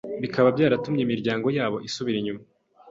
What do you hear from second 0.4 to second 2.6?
byaratumye imiryango yabo isubira inyuma